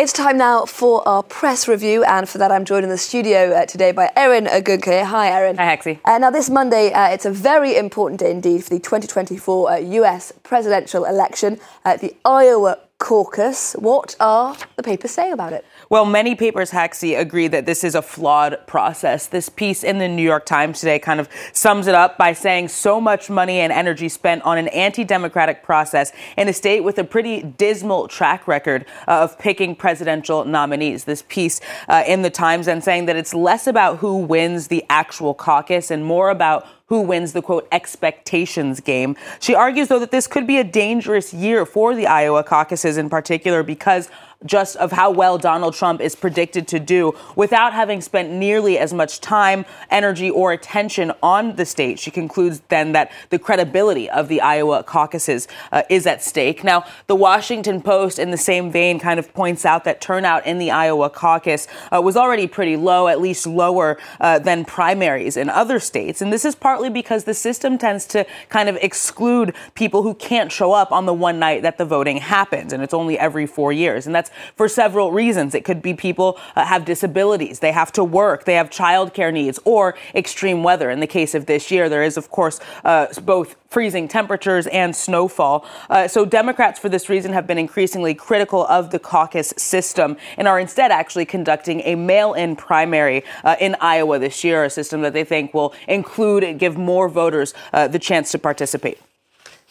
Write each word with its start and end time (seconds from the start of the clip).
It's 0.00 0.14
time 0.14 0.38
now 0.38 0.64
for 0.64 1.06
our 1.06 1.22
press 1.22 1.68
review, 1.68 2.04
and 2.04 2.26
for 2.26 2.38
that, 2.38 2.50
I'm 2.50 2.64
joined 2.64 2.84
in 2.84 2.88
the 2.88 2.96
studio 2.96 3.52
uh, 3.52 3.66
today 3.66 3.92
by 3.92 4.10
Erin 4.16 4.46
Ogunkeye. 4.46 5.04
Hi, 5.04 5.28
Erin. 5.28 5.58
Hi, 5.58 5.76
Hexy. 5.76 6.00
Uh, 6.06 6.16
now, 6.16 6.30
this 6.30 6.48
Monday, 6.48 6.90
uh, 6.90 7.08
it's 7.08 7.26
a 7.26 7.30
very 7.30 7.76
important 7.76 8.20
day 8.20 8.30
indeed 8.30 8.64
for 8.64 8.70
the 8.70 8.78
2024 8.78 9.78
US 9.78 10.30
uh, 10.30 10.34
presidential 10.42 11.04
election. 11.04 11.60
Uh, 11.84 11.98
the 11.98 12.16
Iowa 12.24 12.78
caucus. 13.00 13.72
What 13.72 14.14
are 14.20 14.56
the 14.76 14.82
papers 14.82 15.10
saying 15.10 15.32
about 15.32 15.52
it? 15.52 15.64
Well, 15.88 16.04
many 16.04 16.36
papers, 16.36 16.70
Hexy, 16.70 17.18
agree 17.18 17.48
that 17.48 17.66
this 17.66 17.82
is 17.82 17.96
a 17.96 18.02
flawed 18.02 18.58
process. 18.66 19.26
This 19.26 19.48
piece 19.48 19.82
in 19.82 19.98
the 19.98 20.06
New 20.06 20.22
York 20.22 20.46
Times 20.46 20.78
today 20.78 21.00
kind 21.00 21.18
of 21.18 21.28
sums 21.52 21.88
it 21.88 21.94
up 21.94 22.18
by 22.18 22.34
saying 22.34 22.68
so 22.68 23.00
much 23.00 23.28
money 23.28 23.58
and 23.58 23.72
energy 23.72 24.08
spent 24.08 24.42
on 24.42 24.58
an 24.58 24.68
anti 24.68 25.02
democratic 25.02 25.64
process 25.64 26.12
in 26.36 26.46
a 26.48 26.52
state 26.52 26.84
with 26.84 26.98
a 26.98 27.04
pretty 27.04 27.42
dismal 27.42 28.06
track 28.06 28.46
record 28.46 28.84
uh, 29.08 29.22
of 29.22 29.38
picking 29.38 29.74
presidential 29.74 30.44
nominees. 30.44 31.04
This 31.04 31.24
piece 31.26 31.60
uh, 31.88 32.04
in 32.06 32.22
the 32.22 32.30
Times 32.30 32.68
and 32.68 32.84
saying 32.84 33.06
that 33.06 33.16
it's 33.16 33.34
less 33.34 33.66
about 33.66 33.98
who 33.98 34.18
wins 34.18 34.68
the 34.68 34.84
actual 34.90 35.32
caucus 35.32 35.90
and 35.90 36.04
more 36.04 36.28
about 36.28 36.66
who 36.90 37.00
wins 37.00 37.32
the 37.32 37.40
quote 37.40 37.66
expectations 37.72 38.80
game. 38.80 39.16
She 39.38 39.54
argues, 39.54 39.88
though, 39.88 40.00
that 40.00 40.10
this 40.10 40.26
could 40.26 40.46
be 40.46 40.58
a 40.58 40.64
dangerous 40.64 41.32
year 41.32 41.64
for 41.64 41.94
the 41.94 42.06
Iowa 42.06 42.42
caucuses 42.42 42.98
in 42.98 43.08
particular 43.08 43.62
because 43.62 44.10
just 44.46 44.76
of 44.76 44.92
how 44.92 45.10
well 45.10 45.36
Donald 45.36 45.74
Trump 45.74 46.00
is 46.00 46.16
predicted 46.16 46.66
to 46.68 46.80
do 46.80 47.14
without 47.36 47.74
having 47.74 48.00
spent 48.00 48.30
nearly 48.30 48.78
as 48.78 48.92
much 48.92 49.20
time, 49.20 49.66
energy, 49.90 50.30
or 50.30 50.52
attention 50.52 51.12
on 51.22 51.56
the 51.56 51.66
state. 51.66 51.98
She 51.98 52.10
concludes 52.10 52.62
then 52.68 52.92
that 52.92 53.12
the 53.28 53.38
credibility 53.38 54.08
of 54.08 54.28
the 54.28 54.40
Iowa 54.40 54.82
caucuses 54.82 55.46
uh, 55.72 55.82
is 55.90 56.06
at 56.06 56.22
stake. 56.22 56.64
Now, 56.64 56.84
the 57.06 57.14
Washington 57.14 57.82
Post, 57.82 58.18
in 58.18 58.30
the 58.30 58.38
same 58.38 58.70
vein, 58.72 58.98
kind 58.98 59.18
of 59.18 59.32
points 59.34 59.66
out 59.66 59.84
that 59.84 60.00
turnout 60.00 60.46
in 60.46 60.58
the 60.58 60.70
Iowa 60.70 61.10
caucus 61.10 61.68
uh, 61.94 62.00
was 62.00 62.16
already 62.16 62.46
pretty 62.46 62.76
low, 62.76 63.08
at 63.08 63.20
least 63.20 63.46
lower 63.46 63.98
uh, 64.20 64.38
than 64.38 64.64
primaries 64.64 65.36
in 65.36 65.50
other 65.50 65.78
states. 65.78 66.22
And 66.22 66.32
this 66.32 66.46
is 66.46 66.54
partly 66.54 66.88
because 66.88 67.24
the 67.24 67.34
system 67.34 67.76
tends 67.76 68.06
to 68.06 68.26
kind 68.48 68.70
of 68.70 68.76
exclude 68.76 69.54
people 69.74 70.02
who 70.02 70.14
can't 70.14 70.50
show 70.50 70.72
up 70.72 70.92
on 70.92 71.04
the 71.04 71.14
one 71.14 71.38
night 71.38 71.62
that 71.62 71.76
the 71.76 71.84
voting 71.84 72.16
happens. 72.16 72.72
And 72.72 72.82
it's 72.82 72.94
only 72.94 73.18
every 73.18 73.46
four 73.46 73.70
years. 73.72 74.06
And 74.06 74.14
that's 74.14 74.29
for 74.56 74.68
several 74.68 75.12
reasons. 75.12 75.54
It 75.54 75.64
could 75.64 75.82
be 75.82 75.94
people 75.94 76.38
uh, 76.56 76.64
have 76.64 76.84
disabilities, 76.84 77.60
they 77.60 77.72
have 77.72 77.92
to 77.92 78.04
work, 78.04 78.44
they 78.44 78.54
have 78.54 78.70
childcare 78.70 79.32
needs, 79.32 79.58
or 79.64 79.94
extreme 80.14 80.62
weather. 80.62 80.90
In 80.90 81.00
the 81.00 81.06
case 81.06 81.34
of 81.34 81.46
this 81.46 81.70
year, 81.70 81.88
there 81.88 82.02
is, 82.02 82.16
of 82.16 82.30
course, 82.30 82.60
uh, 82.84 83.06
both 83.22 83.56
freezing 83.68 84.08
temperatures 84.08 84.66
and 84.68 84.94
snowfall. 84.94 85.64
Uh, 85.88 86.08
so 86.08 86.24
Democrats, 86.24 86.78
for 86.78 86.88
this 86.88 87.08
reason, 87.08 87.32
have 87.32 87.46
been 87.46 87.58
increasingly 87.58 88.14
critical 88.14 88.66
of 88.66 88.90
the 88.90 88.98
caucus 88.98 89.54
system 89.56 90.16
and 90.36 90.48
are 90.48 90.58
instead 90.58 90.90
actually 90.90 91.24
conducting 91.24 91.80
a 91.82 91.94
mail-in 91.94 92.56
primary 92.56 93.22
uh, 93.44 93.56
in 93.60 93.76
Iowa 93.80 94.18
this 94.18 94.42
year, 94.42 94.64
a 94.64 94.70
system 94.70 95.02
that 95.02 95.12
they 95.12 95.24
think 95.24 95.54
will 95.54 95.72
include 95.86 96.42
and 96.42 96.58
give 96.58 96.76
more 96.76 97.08
voters 97.08 97.54
uh, 97.72 97.86
the 97.86 97.98
chance 97.98 98.32
to 98.32 98.38
participate. 98.38 98.98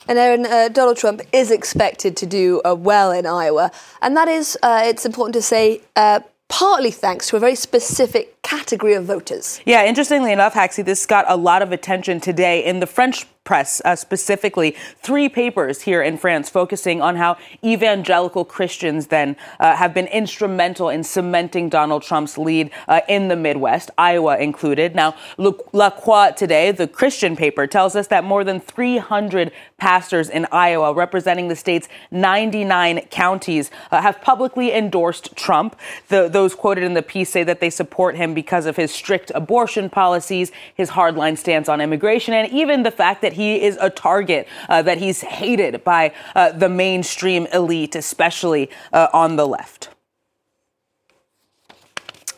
And 0.10 0.18
Erin, 0.18 0.48
uh, 0.48 0.70
Donald 0.70 0.98
Trump 0.98 1.22
is 1.32 1.52
expected 1.52 2.18
to 2.18 2.26
do 2.26 2.62
uh, 2.66 2.74
well 2.74 3.12
in 3.12 3.28
Iowa. 3.28 3.72
And 4.02 4.18
that 4.18 4.28
is, 4.28 4.58
uh, 4.64 4.82
it's 4.84 5.06
important 5.06 5.36
to 5.36 5.42
say, 5.44 5.82
uh, 5.96 6.22
partly 6.48 6.90
thanks 6.90 7.28
to 7.28 7.36
a 7.36 7.40
very 7.40 7.54
specific 7.54 8.39
category 8.50 8.96
of 8.96 9.06
voters. 9.06 9.62
Yeah, 9.66 9.86
interestingly 9.86 10.32
enough, 10.32 10.56
Haxi, 10.56 10.84
this 10.84 11.06
got 11.06 11.26
a 11.28 11.36
lot 11.36 11.62
of 11.62 11.72
attention 11.72 12.20
today 12.20 12.66
in 12.66 12.80
the 12.80 12.88
French 12.88 13.28
press, 13.50 13.82
uh, 13.84 13.96
specifically 13.96 14.76
three 15.02 15.28
papers 15.28 15.82
here 15.82 16.04
in 16.04 16.16
France 16.16 16.52
focusing 16.52 17.02
on 17.02 17.16
how 17.16 17.36
evangelical 17.64 18.46
Christians 18.46 19.08
then 19.08 19.36
uh, 19.60 19.76
have 19.76 19.92
been 19.92 20.06
instrumental 20.06 20.90
in 20.90 21.04
cementing 21.04 21.68
Donald 21.68 22.04
Trump's 22.04 22.38
lead 22.38 22.70
uh, 22.88 23.02
in 23.10 23.28
the 23.28 23.36
Midwest, 23.36 23.90
Iowa 23.98 24.38
included. 24.38 24.94
Now, 24.94 25.16
La 25.40 25.90
Croix 25.90 26.32
today, 26.38 26.72
the 26.72 26.88
Christian 26.88 27.36
paper, 27.36 27.66
tells 27.66 27.96
us 27.96 28.06
that 28.08 28.24
more 28.24 28.44
than 28.44 28.60
300 28.60 29.52
pastors 29.80 30.30
in 30.30 30.46
Iowa, 30.52 30.94
representing 30.94 31.48
the 31.48 31.56
state's 31.56 31.90
99 32.12 33.00
counties, 33.10 33.72
uh, 33.90 34.00
have 34.00 34.22
publicly 34.22 34.72
endorsed 34.74 35.36
Trump. 35.36 35.76
The, 36.10 36.28
those 36.28 36.54
quoted 36.54 36.84
in 36.84 36.94
the 36.94 37.02
piece 37.02 37.32
say 37.32 37.44
that 37.46 37.62
they 37.62 37.72
support 37.72 38.16
him 38.16 38.36
because 38.42 38.66
of 38.66 38.78
his 38.78 38.90
strict 38.90 39.34
abortion 39.36 39.90
policies, 39.90 40.50
his 40.74 40.92
hardline 40.92 41.38
stance 41.38 41.68
on 41.68 41.82
immigration, 41.82 42.34
and 42.34 42.50
even 42.54 42.84
the 42.84 42.92
fact 43.04 43.22
that 43.22 43.34
he 43.34 43.62
is 43.62 43.78
a 43.82 43.90
target, 43.90 44.48
uh, 44.70 44.82
that 44.82 44.98
he's 44.98 45.20
hated 45.20 45.84
by 45.84 46.14
uh, 46.36 46.50
the 46.54 46.70
mainstream 46.70 47.48
elite, 47.52 47.96
especially 47.96 48.70
uh, 48.94 49.08
on 49.12 49.36
the 49.36 49.46
left. 49.46 49.90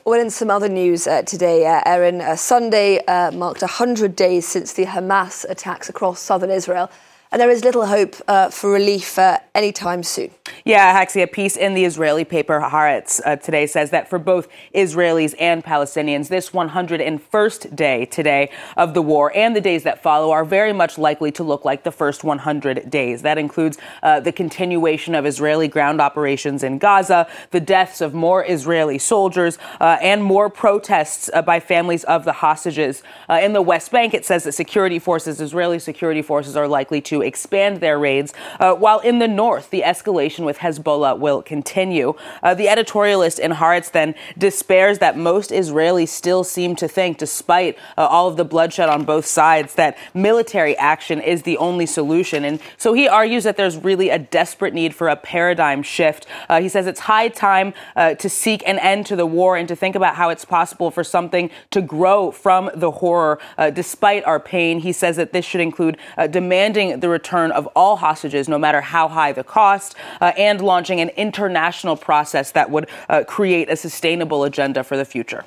Well, 0.03 0.19
in 0.19 0.31
some 0.31 0.50
other 0.50 0.69
news 0.69 1.06
uh, 1.06 1.22
today, 1.22 1.67
uh, 1.67 1.84
Erin, 1.85 2.19
uh, 2.22 2.35
Sunday 2.35 3.06
uh, 3.06 3.29
marked 3.29 3.61
100 3.61 4.16
days 4.16 4.47
since 4.47 4.73
the 4.73 4.85
Hamas 4.85 5.45
attacks 5.47 5.88
across 5.88 6.19
southern 6.19 6.50
Israel 6.50 6.90
and 7.31 7.40
there 7.40 7.50
is 7.50 7.64
little 7.64 7.86
hope 7.86 8.16
uh, 8.28 8.50
for 8.50 8.72
relief 8.72 9.18
uh, 9.18 9.40
anytime 9.56 10.03
soon. 10.03 10.31
Yeah, 10.66 10.84
actually, 10.84 11.22
a 11.22 11.28
piece 11.28 11.56
in 11.56 11.74
the 11.75 11.86
Israeli 11.86 12.25
paper 12.25 12.59
Haaretz 12.59 13.22
uh, 13.25 13.38
today 13.38 13.68
says 13.68 13.90
that 13.92 14.09
for 14.09 14.19
both 14.19 14.50
Israelis 14.75 15.34
and 15.40 15.64
Palestinians, 15.64 16.28
this 16.28 16.50
101st 16.50 17.74
day 17.74 18.06
today 18.06 18.52
of 18.75 18.94
the 18.94 19.02
war 19.02 19.31
and 19.34 19.56
the 19.56 19.62
days 19.62 19.84
that 19.84 20.03
follow 20.03 20.31
are 20.31 20.44
very 20.44 20.74
much 20.74 20.97
likely 20.97 21.31
to 21.31 21.44
look 21.44 21.64
like 21.64 21.84
the 21.84 21.91
first 21.91 22.25
100 22.25 22.90
days. 22.90 23.22
That 23.22 23.38
includes 23.38 23.78
uh, 24.03 24.20
the 24.20 24.34
continuation 24.34 25.16
of 25.16 25.25
Israeli 25.25 25.70
ground 25.70 26.02
operations 26.02 26.64
in 26.64 26.80
Gaza, 26.80 27.30
the 27.52 27.62
deaths 27.62 28.02
of 28.02 28.14
more 28.14 28.44
Israeli 28.46 28.97
soldiers, 28.97 29.58
uh, 29.80 29.97
and 30.02 30.22
more 30.22 30.50
protests 30.50 31.30
uh, 31.34 31.41
by 31.41 31.62
families 31.62 32.03
of 32.03 32.25
the 32.25 32.34
hostages. 32.34 33.03
in 33.30 33.53
the 33.53 33.62
West 33.62 33.90
Bank, 33.90 34.14
it 34.14 34.25
says 34.25 34.44
that 34.44 34.52
security 34.52 35.00
forces, 35.00 35.40
Israeli 35.40 35.80
security 35.80 36.22
forces, 36.22 36.58
are 36.58 36.68
likely 36.68 37.00
to 37.02 37.21
expand 37.22 37.78
their 37.78 37.98
raids, 38.00 38.34
uh, 38.59 38.74
while 38.74 39.00
in 39.00 39.20
the 39.20 39.28
north, 39.28 39.70
the 39.70 39.82
escalation 39.82 40.46
with 40.46 40.58
Hezbollah 40.58 41.18
will 41.20 41.42
continue. 41.42 42.14
Uh, 42.44 42.54
the 42.54 42.66
editorialist 42.66 43.40
in 43.40 43.52
Haaretz 43.52 43.92
then 43.92 44.16
despairs 44.38 45.00
that 45.00 45.18
most 45.18 45.52
Israelis 45.52 46.09
still 46.09 46.44
seem 46.44 46.76
to 46.78 46.88
think, 46.88 47.18
despite 47.18 47.78
uh, 47.98 48.06
all 48.06 48.28
of 48.28 48.38
the 48.38 48.46
bloodshed 48.46 48.90
on 48.90 49.04
both 49.04 49.26
sides, 49.26 49.76
that 49.76 49.98
military 50.14 50.76
action 50.78 51.22
is 51.22 51.44
the 51.44 51.58
only 51.58 51.86
solution. 51.86 52.46
And 52.46 52.59
so 52.78 52.94
he 52.94 53.08
argues 53.08 53.44
that 53.44 53.58
there's 53.58 53.78
really 53.78 54.09
a 54.09 54.20
desperate 54.20 54.74
need 54.74 54.94
for 54.96 55.08
a 55.08 55.16
paradigm 55.16 55.84
shift. 55.84 56.26
Uh, 56.50 56.62
he 56.62 56.70
says 56.70 56.88
it's 56.88 57.02
high 57.02 57.30
time 57.30 57.74
uh, 57.96 58.16
to 58.16 58.30
seek 58.30 58.68
an 58.68 58.80
end 58.80 59.06
to 59.08 59.16
the 59.16 59.26
war 59.26 59.58
and 59.58 59.68
to 59.68 59.76
think 59.76 59.96
about 59.96 60.16
how 60.16 60.30
it's 60.30 60.46
possible 60.46 60.92
for 60.92 61.03
something 61.03 61.50
to 61.72 61.82
grow 61.82 62.32
from 62.32 62.70
the 62.76 62.92
horror 62.92 63.40
uh, 63.58 63.70
despite 63.70 64.24
our 64.26 64.40
pain. 64.40 64.80
He 64.80 64.92
says 64.92 65.16
that 65.16 65.34
this 65.34 65.46
should 65.46 65.62
include 65.62 65.98
demanding 66.30 67.00
the 67.00 67.09
return 67.11 67.51
of 67.51 67.67
all 67.75 67.97
hostages, 67.97 68.49
no 68.49 68.57
matter 68.57 68.81
how 68.81 69.07
high 69.07 69.31
the 69.31 69.44
cost, 69.44 69.95
uh, 70.19 70.31
and 70.38 70.61
launching 70.61 70.99
an 70.99 71.09
international 71.09 71.95
process 71.95 72.51
that 72.51 72.72
would 72.72 72.89
uh, 73.09 73.23
create 73.27 73.69
a 73.69 73.75
sustainable 73.75 74.44
agenda 74.44 74.83
for 74.83 74.97
the 74.97 75.05
future. 75.05 75.45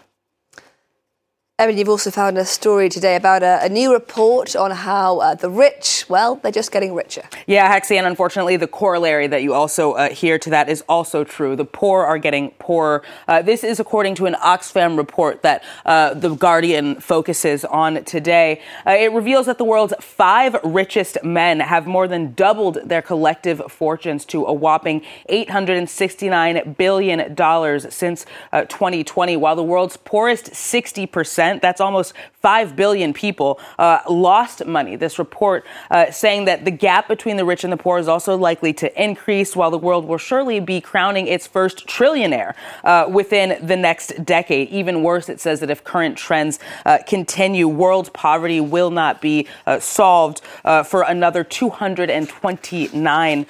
Erin, 1.60 1.78
you've 1.78 1.88
also 1.88 2.10
found 2.10 2.37
a 2.37 2.44
story 2.44 2.88
today 2.88 3.15
about 3.15 3.44
a, 3.44 3.60
a 3.62 3.69
new 3.69 3.92
report 3.92 4.56
on 4.56 4.72
how 4.72 5.20
uh, 5.20 5.37
the 5.37 5.48
rich, 5.48 6.04
well, 6.09 6.34
they're 6.34 6.50
just 6.50 6.72
getting 6.72 6.97
richer. 6.97 7.22
Yeah, 7.47 7.72
Hexy, 7.72 7.97
and 7.97 8.09
unfortunately, 8.09 8.56
the 8.56 8.66
corollary 8.66 9.28
that 9.28 9.44
you 9.44 9.54
also 9.54 9.93
uh, 9.93 10.09
hear 10.09 10.37
to 10.37 10.50
that 10.50 10.69
is 10.69 10.82
also 10.88 11.22
true. 11.22 11.54
The 11.54 11.64
poor 11.64 12.03
are 12.03 12.19
getting 12.19 12.50
poorer. 12.59 13.04
Uh, 13.28 13.41
this 13.41 13.62
is 13.62 13.78
according 13.78 14.16
to 14.16 14.26
an 14.26 14.34
Oxfam 14.34 14.97
report 14.97 15.43
that 15.43 15.62
uh, 15.87 16.14
The 16.14 16.34
Guardian 16.34 16.97
focuses 17.00 17.64
on 17.64 18.03
today. 18.03 18.60
Uh, 18.84 18.97
it 18.98 19.12
reveals 19.12 19.47
that 19.47 19.59
the 19.59 19.64
world's 19.64 19.94
five 20.00 20.56
richest 20.64 21.22
men 21.22 21.60
have 21.60 21.87
more 21.87 22.09
than 22.09 22.34
doubled 22.34 22.78
their 22.84 23.00
collective 23.00 23.62
fortunes 23.70 24.25
to 24.25 24.44
a 24.44 24.53
whopping 24.53 25.03
$869 25.31 26.76
billion 26.76 27.37
since 27.93 28.26
2020, 28.52 29.37
uh, 29.37 29.38
while 29.38 29.55
the 29.55 29.62
world's 29.62 29.96
poorest 29.99 30.46
60% 30.46 31.44
percent 31.44 31.62
That's 31.62 31.81
almost 31.81 32.12
5 32.41 32.76
billion 32.76 33.12
people 33.12 33.61
uh, 33.79 34.00
lost 34.08 34.67
money. 34.67 34.96
This 34.96 35.19
report 35.19 35.64
uh, 35.91 36.11
saying 36.11 36.46
that 36.46 36.64
the 36.64 36.70
gap 36.70 37.08
between 37.08 37.37
the 37.37 37.44
rich 37.44 37.64
and 37.64 37.73
the 37.73 37.76
poor 37.76 37.99
is 37.99 38.08
also 38.08 38.37
likely 38.37 38.73
to 38.75 39.02
increase, 39.02 39.56
while 39.56 39.70
the 39.70 39.79
world 39.79 40.05
will 40.05 40.19
surely 40.19 40.61
be 40.61 40.81
crowning 40.81 41.26
its 41.26 41.46
first 41.46 41.87
trillionaire 41.87 42.55
uh, 42.85 43.06
within 43.11 43.67
the 43.67 43.76
next 43.76 44.25
decade. 44.25 44.69
Even 44.69 45.02
worse, 45.02 45.29
it 45.29 45.41
says 45.41 45.61
that 45.61 45.70
if 45.70 45.85
current 45.85 46.19
trends 46.19 46.58
uh, 46.85 46.99
continue, 47.06 47.69
world 47.69 48.12
poverty 48.12 48.61
will 48.61 48.91
not 48.91 49.23
be 49.23 49.46
uh, 49.67 49.81
solved 49.81 50.43
uh, 50.64 50.82
for 50.82 51.02
another 51.02 51.44
229 51.44 53.46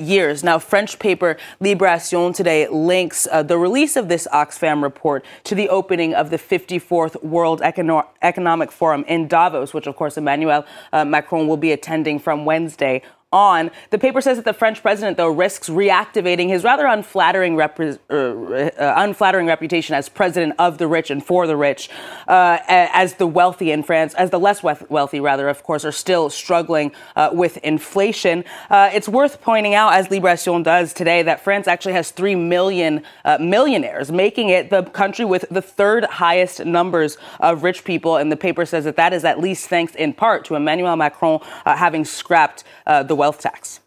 years. 0.00 0.44
Now, 0.44 0.58
French 0.58 0.98
paper 0.98 1.36
Libération 1.60 2.34
today 2.34 2.68
links 2.68 3.26
the 3.44 3.58
release 3.58 3.96
of 3.96 4.08
this 4.08 4.26
Oxfam 4.32 4.82
report 4.82 5.24
to 5.44 5.54
the 5.54 5.68
opening 5.68 6.14
of 6.14 6.30
the 6.30 6.38
54th 6.38 7.22
World 7.22 7.37
World 7.38 7.62
Economic 7.62 8.72
Forum 8.72 9.04
in 9.06 9.28
Davos, 9.28 9.72
which, 9.72 9.86
of 9.86 9.94
course, 9.94 10.16
Emmanuel 10.16 10.66
uh, 10.92 11.04
Macron 11.04 11.46
will 11.46 11.56
be 11.56 11.70
attending 11.70 12.18
from 12.18 12.44
Wednesday 12.44 13.00
on. 13.32 13.70
The 13.90 13.98
paper 13.98 14.22
says 14.22 14.38
that 14.38 14.46
the 14.46 14.54
French 14.54 14.80
president, 14.80 15.18
though, 15.18 15.28
risks 15.28 15.68
reactivating 15.68 16.48
his 16.48 16.64
rather 16.64 16.86
unflattering, 16.86 17.56
repre- 17.56 17.98
uh, 18.08 18.14
uh, 18.14 18.94
unflattering 18.96 19.46
reputation 19.46 19.94
as 19.94 20.08
president 20.08 20.54
of 20.58 20.78
the 20.78 20.86
rich 20.86 21.10
and 21.10 21.22
for 21.22 21.46
the 21.46 21.56
rich, 21.56 21.90
uh, 22.26 22.58
as 22.66 23.14
the 23.14 23.26
wealthy 23.26 23.70
in 23.70 23.82
France, 23.82 24.14
as 24.14 24.30
the 24.30 24.40
less 24.40 24.62
wealthy, 24.62 25.20
rather, 25.20 25.48
of 25.48 25.62
course, 25.62 25.84
are 25.84 25.92
still 25.92 26.30
struggling 26.30 26.90
uh, 27.16 27.28
with 27.32 27.58
inflation. 27.58 28.44
Uh, 28.70 28.88
it's 28.94 29.08
worth 29.08 29.42
pointing 29.42 29.74
out, 29.74 29.92
as 29.92 30.08
Libération 30.08 30.64
does 30.64 30.94
today, 30.94 31.22
that 31.22 31.40
France 31.44 31.68
actually 31.68 31.92
has 31.92 32.10
three 32.10 32.34
million 32.34 33.02
uh, 33.26 33.36
millionaires, 33.38 34.10
making 34.10 34.48
it 34.48 34.70
the 34.70 34.84
country 34.84 35.26
with 35.26 35.44
the 35.50 35.60
third 35.60 36.04
highest 36.04 36.64
numbers 36.64 37.18
of 37.40 37.62
rich 37.62 37.84
people. 37.84 38.16
And 38.16 38.32
the 38.32 38.36
paper 38.36 38.64
says 38.64 38.84
that 38.84 38.96
that 38.96 39.12
is 39.12 39.24
at 39.24 39.38
least 39.38 39.68
thanks 39.68 39.94
in 39.94 40.14
part 40.14 40.46
to 40.46 40.54
Emmanuel 40.54 40.96
Macron 40.96 41.40
having 41.66 42.06
scrapped 42.06 42.64
the 42.86 43.17
wealth 43.18 43.40
tax. 43.40 43.80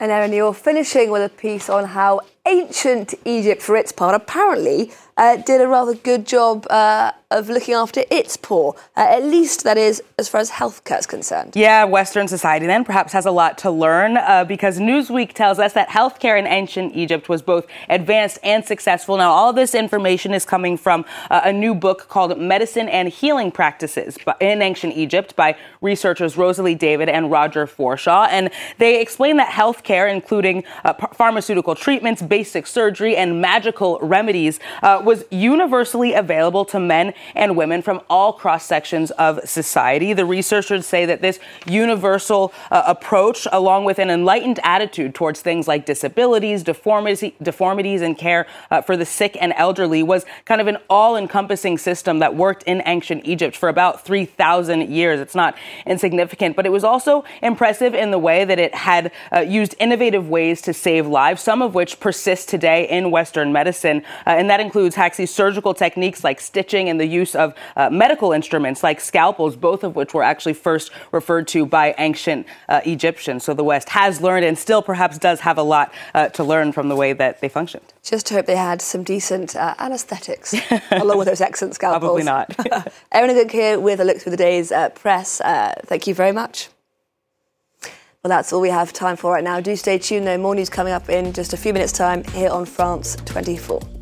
And 0.00 0.10
Erin, 0.10 0.32
you're 0.32 0.54
finishing 0.54 1.10
with 1.10 1.22
a 1.22 1.28
piece 1.28 1.68
on 1.68 1.84
how 1.84 2.20
ancient 2.48 3.14
Egypt, 3.24 3.62
for 3.62 3.76
its 3.76 3.92
part, 3.92 4.14
apparently 4.14 4.92
uh, 5.18 5.36
did 5.36 5.60
a 5.60 5.66
rather 5.66 5.94
good 5.94 6.26
job 6.26 6.66
uh, 6.70 7.12
of 7.30 7.50
looking 7.50 7.74
after 7.74 8.04
its 8.10 8.36
poor. 8.36 8.74
Uh, 8.96 9.00
at 9.00 9.24
least 9.24 9.64
that 9.64 9.76
is 9.76 10.02
as 10.18 10.28
far 10.28 10.40
as 10.40 10.50
healthcare 10.50 10.98
is 10.98 11.06
concerned. 11.06 11.52
Yeah, 11.54 11.84
Western 11.84 12.26
society 12.28 12.66
then 12.66 12.84
perhaps 12.84 13.12
has 13.12 13.26
a 13.26 13.30
lot 13.30 13.58
to 13.58 13.70
learn 13.70 14.16
uh, 14.16 14.44
because 14.44 14.78
Newsweek 14.78 15.34
tells 15.34 15.58
us 15.58 15.74
that 15.74 15.88
healthcare 15.88 16.38
in 16.38 16.46
ancient 16.46 16.94
Egypt 16.94 17.28
was 17.28 17.42
both 17.42 17.66
advanced 17.90 18.38
and 18.42 18.64
successful. 18.64 19.18
Now, 19.18 19.30
all 19.30 19.52
this 19.52 19.74
information 19.74 20.32
is 20.32 20.46
coming 20.46 20.78
from 20.78 21.04
uh, 21.30 21.42
a 21.44 21.52
new 21.52 21.74
book 21.74 22.08
called 22.08 22.38
Medicine 22.38 22.88
and 22.88 23.08
Healing 23.08 23.50
Practices 23.50 24.16
in 24.40 24.62
Ancient 24.62 24.96
Egypt 24.96 25.36
by 25.36 25.56
researchers 25.82 26.36
Rosalie 26.36 26.76
David 26.76 27.08
and 27.08 27.30
Roger 27.30 27.66
Forshaw. 27.66 28.28
And 28.30 28.50
they 28.78 29.02
explain 29.02 29.36
that 29.36 29.50
healthcare, 29.50 30.10
including 30.10 30.64
uh, 30.84 30.94
pharmaceutical 31.12 31.74
treatments, 31.74 32.22
basic 32.38 32.68
surgery, 32.68 33.16
and 33.16 33.40
magical 33.40 33.98
remedies, 34.00 34.60
uh, 34.84 35.02
was 35.04 35.24
universally 35.32 36.12
available 36.12 36.64
to 36.64 36.78
men 36.78 37.12
and 37.34 37.56
women 37.56 37.82
from 37.82 38.00
all 38.08 38.32
cross 38.32 38.64
sections 38.64 39.10
of 39.12 39.40
society. 39.44 40.12
The 40.12 40.24
researchers 40.24 40.86
say 40.86 41.04
that 41.04 41.20
this 41.20 41.40
universal 41.66 42.52
uh, 42.70 42.84
approach, 42.86 43.48
along 43.50 43.86
with 43.86 43.98
an 43.98 44.08
enlightened 44.08 44.60
attitude 44.62 45.16
towards 45.16 45.40
things 45.40 45.66
like 45.66 45.84
disabilities, 45.84 46.62
deformity, 46.62 47.34
deformities, 47.42 48.02
and 48.02 48.16
care 48.16 48.46
uh, 48.70 48.82
for 48.82 48.96
the 48.96 49.04
sick 49.04 49.36
and 49.40 49.52
elderly, 49.56 50.04
was 50.04 50.24
kind 50.44 50.60
of 50.60 50.68
an 50.68 50.78
all 50.88 51.16
encompassing 51.16 51.76
system 51.76 52.20
that 52.20 52.36
worked 52.36 52.62
in 52.68 52.82
ancient 52.86 53.22
Egypt 53.24 53.56
for 53.56 53.68
about 53.68 54.04
3,000 54.04 54.88
years. 54.88 55.18
It's 55.18 55.34
not 55.34 55.56
insignificant, 55.86 56.54
but 56.54 56.66
it 56.66 56.70
was 56.70 56.84
also 56.84 57.24
impressive 57.42 57.96
in 57.96 58.12
the 58.12 58.18
way 58.20 58.44
that 58.44 58.60
it 58.60 58.76
had 58.76 59.10
uh, 59.34 59.40
used 59.40 59.74
innovative 59.80 60.28
ways 60.28 60.62
to 60.62 60.72
save 60.72 61.04
lives, 61.08 61.42
some 61.42 61.62
of 61.62 61.74
which 61.74 61.98
persist 61.98 62.27
persist 62.28 62.50
today 62.50 62.86
in 62.90 63.10
Western 63.10 63.52
medicine. 63.52 64.02
Uh, 64.26 64.30
and 64.30 64.50
that 64.50 64.60
includes 64.60 64.94
Haxi's 64.94 65.34
surgical 65.34 65.72
techniques 65.72 66.22
like 66.22 66.42
stitching 66.42 66.90
and 66.90 67.00
the 67.00 67.06
use 67.06 67.34
of 67.34 67.54
uh, 67.74 67.88
medical 67.88 68.32
instruments 68.32 68.82
like 68.82 69.00
scalpels, 69.00 69.56
both 69.56 69.82
of 69.82 69.96
which 69.96 70.12
were 70.12 70.22
actually 70.22 70.52
first 70.52 70.90
referred 71.10 71.48
to 71.48 71.64
by 71.64 71.94
ancient 71.96 72.46
uh, 72.68 72.82
Egyptians. 72.84 73.44
So 73.44 73.54
the 73.54 73.64
West 73.64 73.88
has 73.88 74.20
learned 74.20 74.44
and 74.44 74.58
still 74.58 74.82
perhaps 74.82 75.16
does 75.16 75.40
have 75.40 75.56
a 75.56 75.62
lot 75.62 75.90
uh, 76.14 76.28
to 76.28 76.44
learn 76.44 76.72
from 76.72 76.90
the 76.90 76.96
way 76.96 77.14
that 77.14 77.40
they 77.40 77.48
functioned. 77.48 77.94
Just 78.02 78.28
hope 78.28 78.44
they 78.44 78.56
had 78.56 78.82
some 78.82 79.04
decent 79.04 79.56
uh, 79.56 79.74
anesthetics 79.78 80.54
along 80.90 81.16
with 81.16 81.28
those 81.28 81.40
excellent 81.40 81.76
scalpels. 81.76 82.00
Probably 82.00 82.24
not. 82.24 82.92
Erin 83.12 83.30
O'Gook 83.30 83.50
here 83.50 83.80
with 83.80 84.00
a 84.00 84.04
look 84.04 84.18
through 84.18 84.32
the 84.32 84.36
day's 84.36 84.70
uh, 84.70 84.90
press. 84.90 85.40
thank 85.86 86.06
you 86.06 86.12
very 86.12 86.32
much. 86.32 86.68
Well, 88.28 88.36
that's 88.36 88.52
all 88.52 88.60
we 88.60 88.68
have 88.68 88.92
time 88.92 89.16
for 89.16 89.32
right 89.32 89.42
now. 89.42 89.58
Do 89.58 89.74
stay 89.74 89.96
tuned, 89.96 90.26
though. 90.26 90.36
More 90.36 90.54
news 90.54 90.68
coming 90.68 90.92
up 90.92 91.08
in 91.08 91.32
just 91.32 91.54
a 91.54 91.56
few 91.56 91.72
minutes' 91.72 91.92
time 91.92 92.22
here 92.24 92.50
on 92.50 92.66
France 92.66 93.16
24. 93.24 93.97